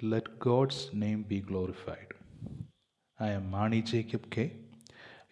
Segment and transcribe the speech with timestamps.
[0.00, 2.12] Let God's name be glorified.
[3.18, 4.52] I am Mani Jacob K.,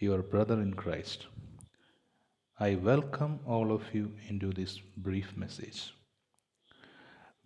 [0.00, 1.26] your brother in Christ.
[2.58, 5.94] I welcome all of you into this brief message.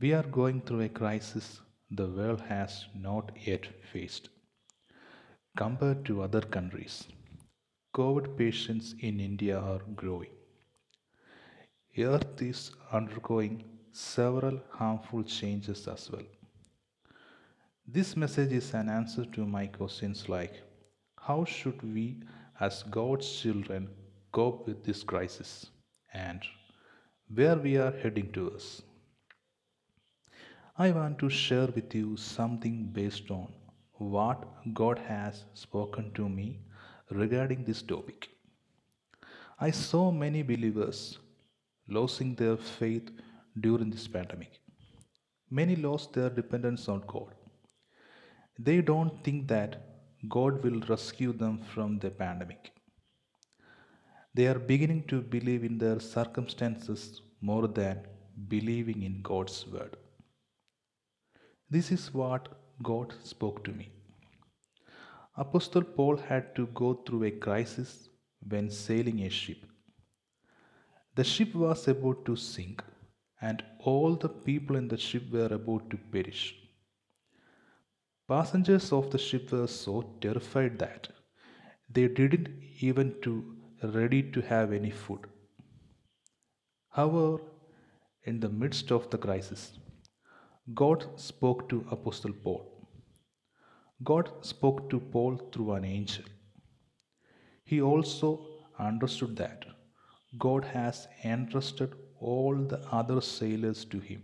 [0.01, 1.61] We are going through a crisis
[1.91, 4.30] the world has not yet faced.
[5.59, 7.05] Compared to other countries,
[7.95, 10.30] COVID patients in India are growing.
[11.98, 16.25] Earth is undergoing several harmful changes as well.
[17.93, 20.62] This message is an answer to my questions like
[21.21, 22.19] how should we
[22.61, 23.89] as God's children
[24.30, 25.66] cope with this crisis
[26.15, 26.41] and
[27.35, 28.83] where we are heading towards.
[30.79, 33.49] I want to share with you something based on
[33.99, 36.61] what God has spoken to me
[37.11, 38.29] regarding this topic.
[39.59, 41.19] I saw many believers
[41.88, 43.11] losing their faith
[43.59, 44.61] during this pandemic.
[45.51, 47.35] Many lost their dependence on God.
[48.62, 49.76] They don't think that
[50.29, 52.73] God will rescue them from the pandemic.
[54.35, 58.01] They are beginning to believe in their circumstances more than
[58.48, 59.96] believing in God's word.
[61.70, 62.48] This is what
[62.82, 63.88] God spoke to me.
[65.37, 68.10] Apostle Paul had to go through a crisis
[68.47, 69.65] when sailing a ship.
[71.15, 72.82] The ship was about to sink,
[73.41, 76.59] and all the people in the ship were about to perish.
[78.31, 81.09] Passengers of the ship were so terrified that
[81.94, 82.48] they didn't
[82.88, 83.32] even to
[83.94, 85.25] ready to have any food.
[86.91, 87.38] However,
[88.22, 89.62] in the midst of the crisis,
[90.75, 92.62] God spoke to Apostle Paul.
[94.04, 96.26] God spoke to Paul through an angel.
[97.64, 98.31] He also
[98.78, 99.64] understood that
[100.38, 104.22] God has entrusted all the other sailors to him.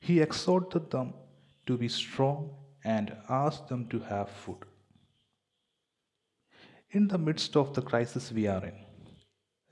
[0.00, 1.14] He exhorted them
[1.68, 2.50] to be strong
[2.84, 4.64] and ask them to have food.
[6.92, 8.74] In the midst of the crisis we are in,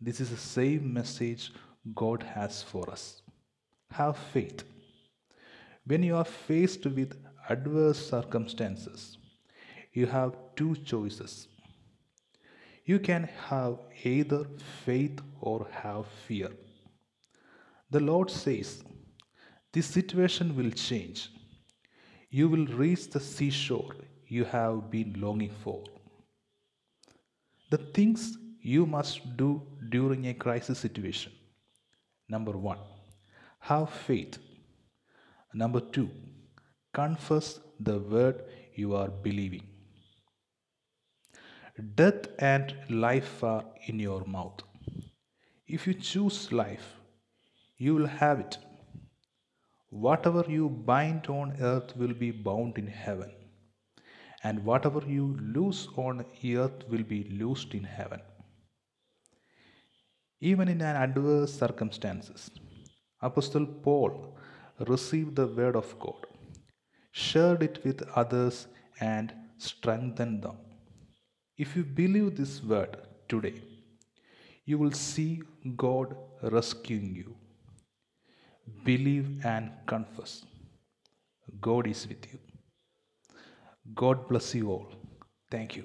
[0.00, 1.52] this is the same message
[1.94, 3.22] God has for us.
[3.92, 4.62] Have faith.
[5.84, 7.16] When you are faced with
[7.48, 9.16] adverse circumstances,
[9.92, 11.48] you have two choices.
[12.84, 14.46] You can have either
[14.84, 16.50] faith or have fear.
[17.90, 18.84] The Lord says,
[19.72, 21.30] This situation will change.
[22.30, 23.94] You will reach the seashore
[24.26, 25.82] you have been longing for.
[27.70, 31.32] The things you must do during a crisis situation.
[32.28, 32.78] Number one,
[33.60, 34.38] have faith.
[35.54, 36.10] Number two,
[36.92, 38.42] confess the word
[38.74, 39.66] you are believing.
[41.94, 44.60] Death and life are in your mouth.
[45.66, 46.96] If you choose life,
[47.78, 48.58] you will have it.
[49.90, 53.32] Whatever you bind on earth will be bound in heaven,
[54.44, 58.20] and whatever you loose on earth will be loosed in heaven.
[60.40, 62.50] Even in adverse circumstances,
[63.22, 64.36] Apostle Paul
[64.86, 66.26] received the word of God,
[67.10, 68.68] shared it with others,
[69.00, 70.58] and strengthened them.
[71.56, 73.62] If you believe this word today,
[74.64, 75.42] you will see
[75.76, 77.34] God rescuing you.
[78.84, 80.44] Believe and confess.
[81.60, 82.38] God is with you.
[83.94, 84.92] God bless you all.
[85.50, 85.84] Thank you.